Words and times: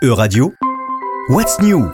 Euradio, 0.00 0.54
What's 1.28 1.58
New 1.60 1.92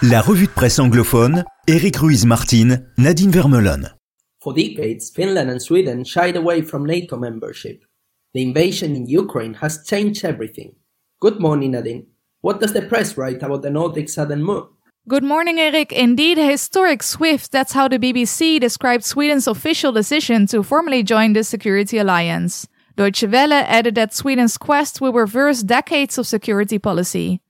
La 0.00 0.22
revue 0.22 0.46
de 0.46 0.52
presse 0.52 0.78
anglophone, 0.78 1.44
Eric 1.68 1.98
Ruiz-Martin, 1.98 2.90
Nadine 2.96 3.30
Vermelon. 3.30 3.94
For 4.40 4.54
decades, 4.54 5.10
Finland 5.10 5.50
and 5.50 5.60
Sweden 5.60 6.04
shied 6.04 6.36
away 6.36 6.62
from 6.62 6.86
NATO 6.86 7.18
membership. 7.18 7.84
The 8.32 8.40
invasion 8.40 8.96
in 8.96 9.06
Ukraine 9.06 9.52
has 9.60 9.84
changed 9.84 10.24
everything. 10.24 10.72
Good 11.20 11.38
morning, 11.38 11.72
Nadine. 11.72 12.06
What 12.40 12.60
does 12.60 12.72
the 12.72 12.80
press 12.80 13.18
write 13.18 13.42
about 13.42 13.60
the 13.60 13.70
Nordic 13.70 14.08
sudden 14.08 14.42
move? 14.42 14.68
Good 15.06 15.22
morning, 15.22 15.58
Eric. 15.58 15.92
Indeed, 15.92 16.38
historic 16.38 17.02
swift. 17.02 17.52
That's 17.52 17.74
how 17.74 17.88
the 17.88 17.98
BBC 17.98 18.58
described 18.58 19.04
Sweden's 19.04 19.46
official 19.46 19.92
decision 19.92 20.46
to 20.46 20.62
formally 20.62 21.02
join 21.02 21.34
the 21.34 21.44
security 21.44 21.98
alliance. 21.98 22.66
Deutsche 22.96 23.24
Welle 23.24 23.52
added 23.52 23.96
that 23.96 24.14
Sweden's 24.14 24.56
quest 24.56 25.00
will 25.00 25.12
reverse 25.12 25.62
decades 25.62 26.16
of 26.16 26.28
security 26.28 26.78
policy. 26.78 27.40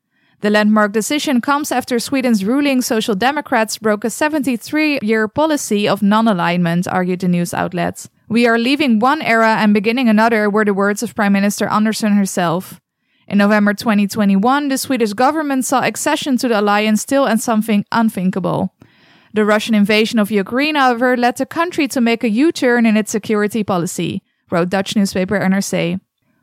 The 0.40 0.48
landmark 0.48 0.92
decision 0.92 1.42
comes 1.42 1.70
after 1.70 1.98
Sweden's 1.98 2.44
ruling 2.44 2.80
Social 2.80 3.14
Democrats 3.14 3.78
broke 3.78 4.04
a 4.04 4.10
73 4.10 5.00
year 5.02 5.28
policy 5.28 5.86
of 5.86 6.02
non 6.02 6.28
alignment, 6.28 6.88
argued 6.88 7.20
the 7.20 7.28
news 7.28 7.52
outlet. 7.52 8.06
We 8.28 8.46
are 8.46 8.58
leaving 8.58 9.00
one 9.00 9.20
era 9.20 9.56
and 9.58 9.74
beginning 9.74 10.08
another, 10.08 10.48
were 10.48 10.64
the 10.64 10.72
words 10.72 11.02
of 11.02 11.14
Prime 11.14 11.34
Minister 11.34 11.68
Andersson 11.68 12.14
herself. 12.14 12.80
In 13.28 13.38
November 13.38 13.74
2021, 13.74 14.68
the 14.68 14.78
Swedish 14.78 15.12
government 15.12 15.66
saw 15.66 15.82
accession 15.82 16.38
to 16.38 16.48
the 16.48 16.60
alliance 16.60 17.02
still 17.02 17.26
as 17.26 17.44
something 17.44 17.84
unthinkable. 17.92 18.74
The 19.34 19.44
Russian 19.44 19.74
invasion 19.74 20.18
of 20.18 20.30
Ukraine, 20.30 20.74
however, 20.74 21.16
led 21.16 21.36
the 21.36 21.46
country 21.46 21.86
to 21.88 22.00
make 22.00 22.24
a 22.24 22.30
U 22.30 22.50
turn 22.50 22.86
in 22.86 22.96
its 22.96 23.10
security 23.10 23.62
policy 23.62 24.22
wrote 24.50 24.70
Dutch 24.70 24.96
newspaper 24.96 25.38
NRC. 25.38 26.00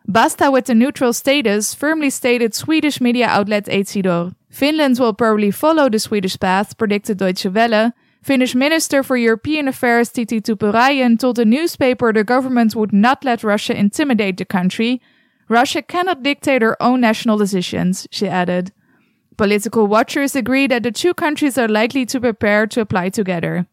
Basta 0.07 0.49
with 0.51 0.65
the 0.65 0.75
neutral 0.75 1.13
status, 1.13 1.73
firmly 1.73 2.09
stated 2.09 2.53
Swedish 2.53 2.99
media 2.99 3.27
outlet 3.27 3.65
Etsidor. 3.65 4.33
Finland 4.49 4.99
will 4.99 5.13
probably 5.13 5.51
follow 5.51 5.89
the 5.89 5.99
Swedish 5.99 6.39
path, 6.39 6.77
predicted 6.77 7.17
Deutsche 7.17 7.45
Welle. 7.45 7.93
Finnish 8.21 8.53
Minister 8.53 9.01
for 9.03 9.17
European 9.17 9.67
Affairs 9.67 10.11
Tytti 10.11 10.41
Tuppurainen 10.41 11.17
told 11.17 11.37
the 11.37 11.45
newspaper 11.45 12.13
the 12.13 12.23
government 12.23 12.75
would 12.75 12.93
not 12.93 13.23
let 13.23 13.43
Russia 13.43 13.75
intimidate 13.75 14.37
the 14.37 14.45
country. 14.45 15.01
Russia 15.47 15.81
cannot 15.81 16.23
dictate 16.23 16.61
her 16.61 16.81
own 16.81 17.01
national 17.01 17.37
decisions, 17.37 18.07
she 18.11 18.27
added. 18.27 18.71
Political 19.37 19.87
watchers 19.87 20.35
agree 20.35 20.67
that 20.67 20.83
the 20.83 20.91
two 20.91 21.13
countries 21.13 21.57
are 21.57 21.67
likely 21.67 22.05
to 22.05 22.19
prepare 22.19 22.67
to 22.67 22.81
apply 22.81 23.09
together. 23.09 23.65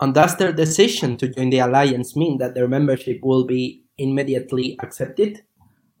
And 0.00 0.14
does 0.14 0.36
their 0.36 0.52
decision 0.52 1.16
to 1.18 1.28
join 1.28 1.50
the 1.50 1.58
alliance 1.58 2.16
mean 2.16 2.38
that 2.38 2.54
their 2.54 2.68
membership 2.68 3.20
will 3.22 3.44
be 3.44 3.84
immediately 3.98 4.78
accepted? 4.82 5.42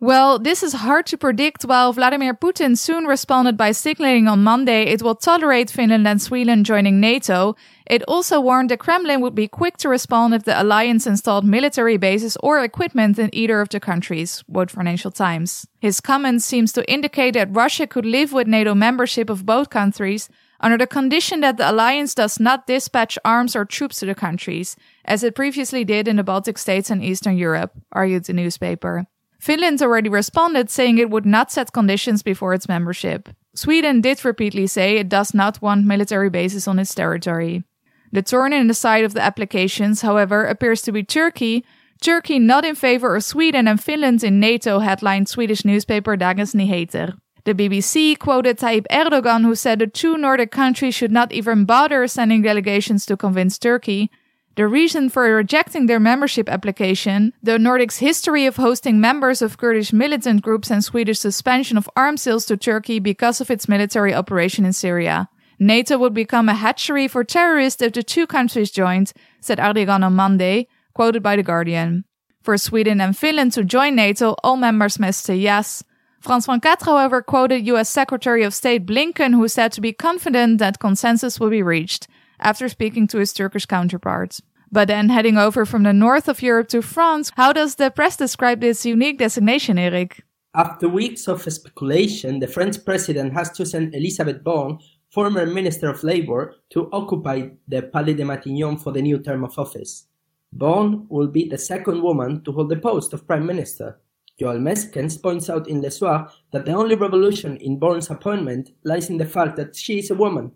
Well, 0.02 0.38
this 0.38 0.62
is 0.62 0.72
hard 0.72 1.04
to 1.08 1.18
predict. 1.18 1.64
While 1.64 1.92
Vladimir 1.92 2.32
Putin 2.32 2.78
soon 2.78 3.04
responded 3.04 3.58
by 3.58 3.72
signaling 3.72 4.28
on 4.28 4.42
Monday 4.42 4.84
it 4.84 5.02
will 5.02 5.14
tolerate 5.14 5.70
Finland 5.70 6.08
and 6.08 6.22
Sweden 6.22 6.64
joining 6.64 7.00
NATO, 7.00 7.54
it 7.84 8.02
also 8.08 8.40
warned 8.40 8.70
the 8.70 8.78
Kremlin 8.78 9.20
would 9.20 9.34
be 9.34 9.46
quick 9.46 9.76
to 9.76 9.90
respond 9.90 10.32
if 10.32 10.44
the 10.44 10.60
alliance 10.60 11.06
installed 11.06 11.44
military 11.44 11.98
bases 11.98 12.38
or 12.42 12.60
equipment 12.60 13.18
in 13.18 13.28
either 13.34 13.60
of 13.60 13.68
the 13.68 13.78
countries, 13.78 14.42
wrote 14.48 14.70
Financial 14.70 15.10
Times. 15.10 15.66
His 15.80 16.00
comment 16.00 16.40
seems 16.40 16.72
to 16.72 16.90
indicate 16.90 17.34
that 17.34 17.54
Russia 17.54 17.86
could 17.86 18.06
live 18.06 18.32
with 18.32 18.46
NATO 18.46 18.74
membership 18.74 19.28
of 19.28 19.44
both 19.44 19.68
countries, 19.68 20.30
under 20.60 20.76
the 20.76 20.86
condition 20.86 21.40
that 21.40 21.56
the 21.56 21.70
alliance 21.70 22.14
does 22.14 22.38
not 22.38 22.66
dispatch 22.66 23.18
arms 23.24 23.56
or 23.56 23.64
troops 23.64 23.98
to 24.00 24.06
the 24.06 24.14
countries, 24.14 24.76
as 25.04 25.22
it 25.22 25.34
previously 25.34 25.84
did 25.84 26.06
in 26.06 26.16
the 26.16 26.22
Baltic 26.22 26.58
states 26.58 26.90
and 26.90 27.02
Eastern 27.02 27.36
Europe, 27.36 27.72
argued 27.92 28.24
the 28.24 28.32
newspaper. 28.32 29.06
Finland 29.40 29.80
already 29.80 30.10
responded 30.10 30.68
saying 30.68 30.98
it 30.98 31.10
would 31.10 31.24
not 31.24 31.50
set 31.50 31.72
conditions 31.72 32.22
before 32.22 32.52
its 32.52 32.68
membership. 32.68 33.30
Sweden 33.54 34.02
did 34.02 34.22
repeatedly 34.24 34.66
say 34.66 34.96
it 34.96 35.08
does 35.08 35.32
not 35.32 35.62
want 35.62 35.86
military 35.86 36.28
bases 36.28 36.68
on 36.68 36.78
its 36.78 36.94
territory. 36.94 37.64
The 38.12 38.22
thorn 38.22 38.52
in 38.52 38.66
the 38.66 38.74
side 38.74 39.04
of 39.04 39.14
the 39.14 39.22
applications, 39.22 40.02
however, 40.02 40.44
appears 40.44 40.82
to 40.82 40.92
be 40.92 41.02
Turkey. 41.02 41.64
Turkey 42.02 42.38
not 42.38 42.64
in 42.64 42.74
favor 42.74 43.16
of 43.16 43.24
Sweden 43.24 43.66
and 43.66 43.82
Finland 43.82 44.22
in 44.22 44.40
NATO, 44.40 44.78
headlined 44.80 45.28
Swedish 45.28 45.64
newspaper 45.64 46.16
Dagens 46.16 46.54
Nyheter. 46.54 47.14
The 47.44 47.54
BBC 47.54 48.18
quoted 48.18 48.58
Tayyip 48.58 48.86
Erdogan, 48.90 49.42
who 49.42 49.54
said 49.54 49.78
the 49.78 49.86
two 49.86 50.18
Nordic 50.18 50.50
countries 50.50 50.94
should 50.94 51.12
not 51.12 51.32
even 51.32 51.64
bother 51.64 52.06
sending 52.06 52.42
delegations 52.42 53.06
to 53.06 53.16
convince 53.16 53.58
Turkey. 53.58 54.10
The 54.56 54.66
reason 54.66 55.08
for 55.08 55.22
rejecting 55.22 55.86
their 55.86 56.00
membership 56.00 56.48
application, 56.48 57.32
the 57.42 57.52
Nordics' 57.56 57.98
history 57.98 58.44
of 58.44 58.56
hosting 58.56 59.00
members 59.00 59.40
of 59.40 59.56
Kurdish 59.56 59.92
militant 59.92 60.42
groups 60.42 60.70
and 60.70 60.84
Swedish 60.84 61.20
suspension 61.20 61.78
of 61.78 61.88
arms 61.96 62.22
sales 62.22 62.44
to 62.46 62.56
Turkey 62.56 62.98
because 62.98 63.40
of 63.40 63.50
its 63.50 63.68
military 63.68 64.12
operation 64.12 64.66
in 64.66 64.72
Syria. 64.74 65.30
NATO 65.58 65.96
would 65.98 66.12
become 66.12 66.48
a 66.48 66.54
hatchery 66.54 67.08
for 67.08 67.24
terrorists 67.24 67.80
if 67.80 67.92
the 67.92 68.02
two 68.02 68.26
countries 68.26 68.70
joined, 68.70 69.12
said 69.40 69.58
Erdogan 69.58 70.04
on 70.04 70.14
Monday, 70.14 70.66
quoted 70.94 71.22
by 71.22 71.36
The 71.36 71.42
Guardian. 71.42 72.04
For 72.42 72.58
Sweden 72.58 73.00
and 73.00 73.16
Finland 73.16 73.52
to 73.52 73.64
join 73.64 73.94
NATO, 73.94 74.34
all 74.42 74.56
members 74.56 74.98
must 74.98 75.22
say 75.22 75.36
yes. 75.36 75.84
Frans 76.20 76.44
van 76.44 76.60
Kaat, 76.60 76.82
however, 76.82 77.22
quoted 77.22 77.66
US 77.66 77.88
Secretary 77.88 78.42
of 78.42 78.52
State 78.52 78.84
Blinken, 78.84 79.32
who 79.32 79.48
said 79.48 79.72
to 79.72 79.80
be 79.80 79.94
confident 79.94 80.58
that 80.58 80.78
consensus 80.78 81.40
will 81.40 81.48
be 81.48 81.62
reached 81.62 82.08
after 82.38 82.68
speaking 82.68 83.06
to 83.08 83.18
his 83.18 83.32
Turkish 83.32 83.64
counterpart. 83.64 84.40
But 84.70 84.88
then 84.88 85.08
heading 85.08 85.38
over 85.38 85.64
from 85.64 85.82
the 85.82 85.94
north 85.94 86.28
of 86.28 86.42
Europe 86.42 86.68
to 86.68 86.82
France, 86.82 87.32
how 87.36 87.54
does 87.54 87.76
the 87.76 87.90
press 87.90 88.16
describe 88.18 88.60
this 88.60 88.84
unique 88.84 89.18
designation, 89.18 89.78
Eric? 89.78 90.22
After 90.54 90.88
weeks 90.88 91.26
of 91.26 91.42
speculation, 91.42 92.40
the 92.40 92.46
French 92.46 92.84
president 92.84 93.32
has 93.32 93.56
chosen 93.56 93.94
Elisabeth 93.94 94.44
Borne, 94.44 94.78
former 95.08 95.46
Minister 95.46 95.88
of 95.88 96.04
Labour, 96.04 96.54
to 96.70 96.90
occupy 96.92 97.48
the 97.66 97.82
Palais 97.82 98.14
de 98.14 98.24
Matignon 98.24 98.76
for 98.78 98.92
the 98.92 99.02
new 99.02 99.18
term 99.20 99.42
of 99.42 99.58
office. 99.58 100.06
Borne 100.52 101.06
will 101.08 101.28
be 101.28 101.48
the 101.48 101.58
second 101.58 102.02
woman 102.02 102.44
to 102.44 102.52
hold 102.52 102.68
the 102.68 102.76
post 102.76 103.14
of 103.14 103.26
Prime 103.26 103.46
Minister. 103.46 103.98
Joel 104.40 104.56
Meskens 104.56 105.22
points 105.22 105.50
out 105.50 105.68
in 105.68 105.82
Le 105.82 105.90
Soir 105.90 106.32
that 106.52 106.64
the 106.64 106.72
only 106.72 106.94
revolution 106.94 107.58
in 107.58 107.78
Borne's 107.78 108.08
appointment 108.08 108.70
lies 108.84 109.10
in 109.10 109.18
the 109.18 109.26
fact 109.26 109.56
that 109.56 109.76
she 109.76 109.98
is 109.98 110.10
a 110.10 110.14
woman, 110.14 110.52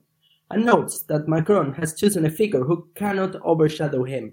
and 0.50 0.64
notes 0.64 1.02
that 1.02 1.28
Macron 1.28 1.74
has 1.74 1.92
chosen 1.92 2.24
a 2.24 2.30
figure 2.30 2.64
who 2.64 2.88
cannot 2.94 3.36
overshadow 3.42 4.04
him. 4.04 4.32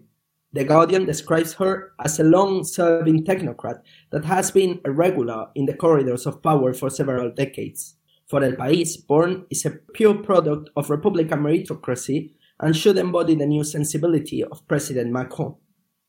The 0.53 0.63
Guardian 0.63 1.05
describes 1.05 1.53
her 1.55 1.91
as 2.01 2.17
a 2.17 2.23
long 2.23 2.63
serving 2.63 3.25
technocrat 3.25 3.81
that 4.11 4.23
has 4.23 4.51
been 4.51 4.79
a 4.85 4.91
regular 4.91 5.47
in 5.55 5.65
the 5.65 5.73
corridors 5.73 6.25
of 6.25 6.41
power 6.41 6.73
for 6.73 6.89
several 6.89 7.29
decades. 7.29 7.95
For 8.27 8.41
El 8.41 8.53
País, 8.53 9.05
Borne 9.05 9.45
is 9.49 9.65
a 9.65 9.71
pure 9.93 10.15
product 10.15 10.69
of 10.77 10.89
Republican 10.89 11.39
meritocracy 11.39 12.31
and 12.61 12.73
should 12.73 12.97
embody 12.97 13.35
the 13.35 13.45
new 13.45 13.65
sensibility 13.65 14.45
of 14.45 14.65
President 14.69 15.11
Macron. 15.11 15.55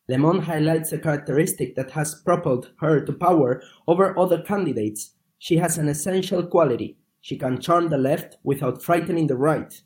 Le 0.09 0.19
Monde 0.19 0.43
highlights 0.43 0.93
a 0.93 0.99
characteristic 0.99 1.77
that 1.77 1.93
has 1.93 2.15
propelled 2.25 2.73
her 2.81 3.05
to 3.05 3.13
power 3.13 3.63
over 3.87 4.19
other 4.19 4.43
candidates. 4.43 5.15
She 5.39 5.57
has 5.57 5.79
an 5.79 5.89
essential 5.89 6.43
quality. 6.45 6.99
She 7.21 7.37
can 7.37 7.61
charm 7.61 7.89
the 7.89 7.99
left 7.99 8.37
without 8.43 8.83
frightening 8.83 9.29
the 9.29 9.37
right. 9.37 9.81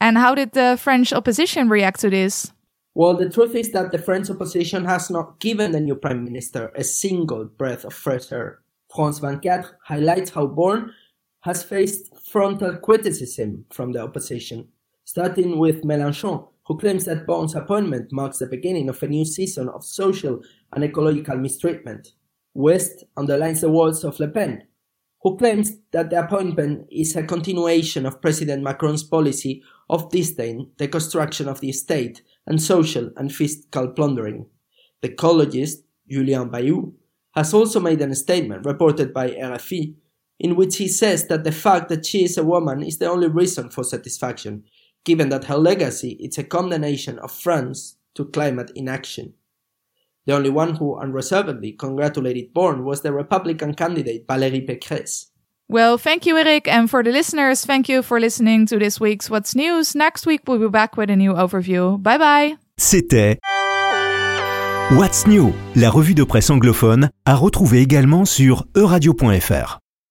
And 0.00 0.18
how 0.18 0.34
did 0.34 0.52
the 0.52 0.76
French 0.78 1.12
opposition 1.12 1.68
react 1.68 2.00
to 2.00 2.10
this? 2.10 2.52
Well, 2.94 3.14
the 3.14 3.30
truth 3.30 3.54
is 3.54 3.72
that 3.72 3.90
the 3.92 3.98
French 3.98 4.28
opposition 4.28 4.84
has 4.84 5.08
not 5.08 5.40
given 5.40 5.72
the 5.72 5.80
new 5.80 5.94
prime 5.94 6.24
minister 6.24 6.70
a 6.74 6.84
single 6.84 7.46
breath 7.46 7.84
of 7.84 7.94
fresh 7.94 8.30
air. 8.30 8.60
France 8.94 9.20
24 9.20 9.78
highlights 9.86 10.30
how 10.30 10.46
Borne 10.46 10.92
has 11.40 11.62
faced 11.62 12.14
frontal 12.30 12.76
criticism 12.76 13.64
from 13.72 13.92
the 13.92 14.00
opposition, 14.00 14.68
starting 15.04 15.58
with 15.58 15.82
Mélenchon, 15.82 16.46
who 16.72 16.78
claims 16.78 17.04
that 17.04 17.26
Borne's 17.26 17.54
appointment 17.54 18.10
marks 18.12 18.38
the 18.38 18.46
beginning 18.46 18.88
of 18.88 19.02
a 19.02 19.06
new 19.06 19.26
season 19.26 19.68
of 19.68 19.84
social 19.84 20.40
and 20.72 20.82
ecological 20.82 21.36
mistreatment. 21.36 22.12
West 22.54 23.04
underlines 23.14 23.60
the 23.60 23.70
words 23.70 24.04
of 24.04 24.18
Le 24.18 24.28
Pen, 24.28 24.66
who 25.20 25.36
claims 25.36 25.72
that 25.90 26.08
the 26.08 26.18
appointment 26.18 26.86
is 26.90 27.14
a 27.14 27.24
continuation 27.24 28.06
of 28.06 28.22
President 28.22 28.62
Macron's 28.62 29.02
policy 29.02 29.62
of 29.90 30.08
disdain, 30.08 30.70
the 30.78 30.88
construction 30.88 31.46
of 31.46 31.60
the 31.60 31.72
state, 31.72 32.22
and 32.46 32.62
social 32.62 33.10
and 33.18 33.34
fiscal 33.34 33.88
plundering. 33.88 34.46
The 35.02 35.10
ecologist, 35.10 35.82
Julien 36.08 36.48
Bayou, 36.48 36.94
has 37.34 37.52
also 37.52 37.80
made 37.80 38.00
a 38.00 38.14
statement 38.14 38.64
reported 38.64 39.12
by 39.12 39.28
RFI 39.28 39.94
in 40.40 40.56
which 40.56 40.78
he 40.78 40.88
says 40.88 41.28
that 41.28 41.44
the 41.44 41.52
fact 41.52 41.90
that 41.90 42.06
she 42.06 42.24
is 42.24 42.38
a 42.38 42.42
woman 42.42 42.82
is 42.82 42.96
the 42.96 43.10
only 43.10 43.28
reason 43.28 43.68
for 43.68 43.84
satisfaction 43.84 44.64
given 45.04 45.28
that 45.30 45.44
her 45.44 45.56
legacy 45.56 46.12
is 46.20 46.38
a 46.38 46.44
condemnation 46.44 47.18
of 47.18 47.32
France 47.32 47.96
to 48.14 48.24
climate 48.26 48.70
inaction. 48.74 49.34
The 50.26 50.34
only 50.34 50.50
one 50.50 50.76
who 50.76 50.96
unreservedly 50.98 51.72
congratulated 51.72 52.54
Borne 52.54 52.84
was 52.84 53.02
the 53.02 53.12
Republican 53.12 53.74
candidate 53.74 54.26
Valérie 54.26 54.66
Pécresse. 54.66 55.26
Well, 55.68 55.96
thank 55.98 56.26
you, 56.26 56.36
Eric. 56.36 56.68
And 56.68 56.88
for 56.88 57.02
the 57.02 57.10
listeners, 57.10 57.64
thank 57.64 57.88
you 57.88 58.02
for 58.02 58.20
listening 58.20 58.66
to 58.66 58.78
this 58.78 59.00
week's 59.00 59.30
What's 59.30 59.54
News. 59.54 59.94
Next 59.94 60.26
week, 60.26 60.42
we'll 60.46 60.58
be 60.58 60.68
back 60.68 60.96
with 60.96 61.10
a 61.10 61.16
new 61.16 61.32
overview. 61.32 62.00
Bye 62.02 62.18
bye. 62.18 62.56
C'était 62.76 63.38
What's 64.92 65.26
New, 65.26 65.52
la 65.74 65.88
revue 65.88 66.14
de 66.14 66.24
presse 66.24 66.50
anglophone, 66.50 67.08
à 67.24 67.34
retrouver 67.34 67.80
également 67.80 68.26
sur 68.26 68.66
euradio.fr. 68.76 69.81